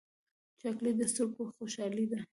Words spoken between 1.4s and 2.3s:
خوشحالي ده.